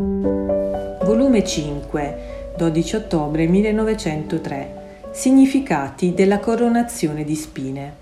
[0.00, 4.72] Volume 5, 12 ottobre 1903.
[5.10, 7.92] Significati della coronazione di spine.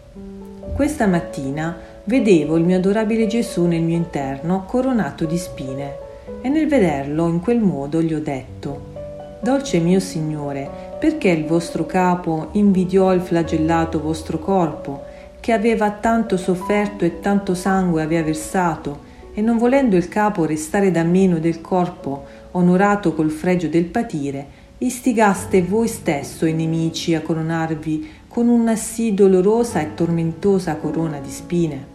[0.76, 5.96] Questa mattina vedevo il mio adorabile Gesù nel mio interno coronato di spine
[6.40, 8.94] e nel vederlo in quel modo gli ho detto,
[9.40, 10.70] Dolce mio Signore,
[11.00, 15.02] perché il vostro capo invidiò il flagellato vostro corpo,
[15.40, 19.06] che aveva tanto sofferto e tanto sangue aveva versato,
[19.38, 24.46] e non volendo il capo restare da meno del corpo, onorato col fregio del patire,
[24.78, 31.30] istigaste voi stesso i nemici a coronarvi con una sì dolorosa e tormentosa corona di
[31.30, 31.86] spine.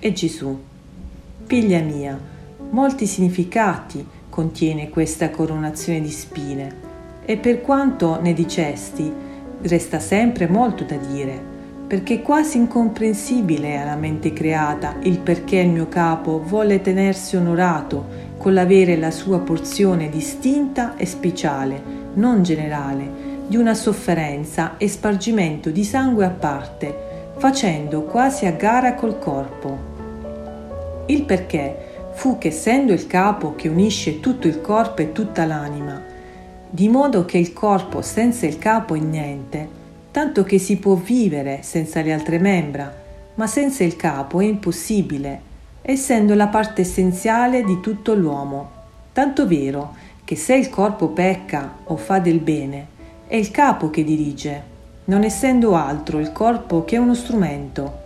[0.00, 0.58] E Gesù,
[1.44, 2.18] figlia mia,
[2.70, 6.74] molti significati contiene questa coronazione di spine,
[7.26, 9.12] e per quanto ne dicesti,
[9.60, 11.59] resta sempre molto da dire,
[11.90, 18.06] perché è quasi incomprensibile alla mente creata il perché il mio capo volle tenersi onorato
[18.36, 21.82] con l'avere la sua porzione distinta e speciale
[22.14, 23.10] non generale,
[23.48, 29.78] di una sofferenza e spargimento di sangue a parte, facendo quasi a gara col corpo.
[31.06, 36.00] Il perché fu che essendo il capo che unisce tutto il corpo e tutta l'anima,
[36.70, 39.79] di modo che il corpo senza il capo è niente,
[40.10, 42.92] tanto che si può vivere senza le altre membra,
[43.34, 45.48] ma senza il capo è impossibile,
[45.82, 48.70] essendo la parte essenziale di tutto l'uomo,
[49.12, 49.94] tanto vero
[50.24, 52.86] che se il corpo pecca o fa del bene,
[53.26, 54.62] è il capo che dirige,
[55.06, 57.98] non essendo altro il corpo che uno strumento.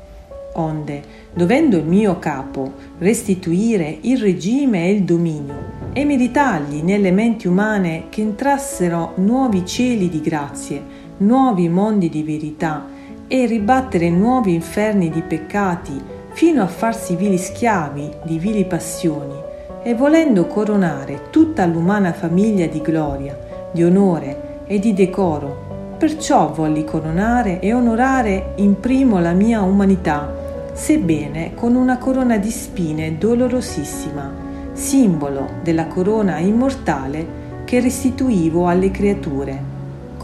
[0.56, 7.48] Onde, dovendo il mio capo restituire il regime e il dominio e meritargli nelle menti
[7.48, 10.82] umane che entrassero nuovi cieli di grazie,
[11.18, 12.86] nuovi mondi di verità
[13.26, 16.00] e ribattere nuovi inferni di peccati
[16.32, 19.34] fino a farsi vili schiavi di vili passioni,
[19.82, 23.38] e volendo coronare tutta l'umana famiglia di gloria,
[23.70, 30.32] di onore e di decoro, perciò volli coronare e onorare in primo la mia umanità,
[30.72, 34.32] sebbene con una corona di spine dolorosissima,
[34.72, 39.73] simbolo della corona immortale che restituivo alle creature,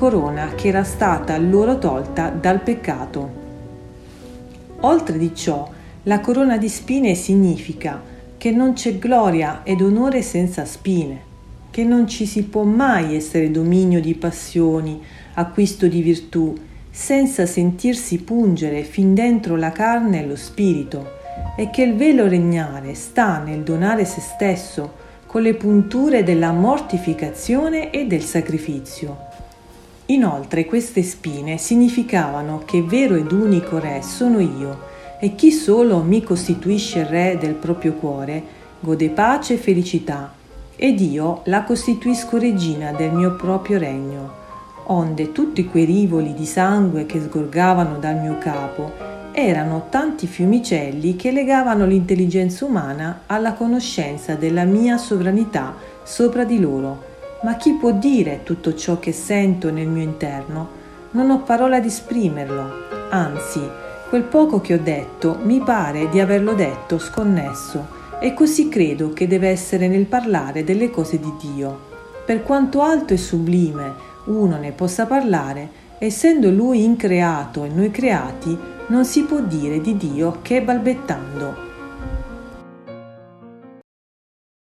[0.00, 3.30] corona che era stata loro tolta dal peccato.
[4.80, 5.68] Oltre di ciò,
[6.04, 8.00] la corona di spine significa
[8.38, 11.20] che non c'è gloria ed onore senza spine,
[11.70, 15.02] che non ci si può mai essere dominio di passioni,
[15.34, 16.56] acquisto di virtù,
[16.90, 21.10] senza sentirsi pungere fin dentro la carne e lo spirito,
[21.58, 24.94] e che il velo regnare sta nel donare se stesso
[25.26, 29.28] con le punture della mortificazione e del sacrificio.
[30.10, 34.88] Inoltre queste spine significavano che vero ed unico Re sono io,
[35.20, 38.42] e chi solo mi costituisce re del proprio cuore
[38.80, 40.32] gode pace e felicità,
[40.74, 44.32] ed io la costituisco regina del mio proprio regno,
[44.86, 48.90] onde tutti quei rivoli di sangue che sgorgavano dal mio capo
[49.30, 55.72] erano tanti fiumicelli che legavano l'intelligenza umana alla conoscenza della mia sovranità
[56.02, 57.09] sopra di loro.
[57.42, 60.78] Ma chi può dire tutto ciò che sento nel mio interno?
[61.12, 63.60] Non ho parola di esprimerlo, anzi,
[64.10, 67.86] Quel poco che ho detto mi pare di averlo detto sconnesso
[68.18, 71.78] e così credo che deve essere nel parlare delle cose di Dio.
[72.26, 78.58] Per quanto alto e sublime uno ne possa parlare, essendo Lui increato e noi creati,
[78.88, 81.69] non si può dire di Dio che balbettando